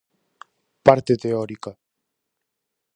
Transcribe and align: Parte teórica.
Parte 0.87 1.13
teórica. 1.23 1.71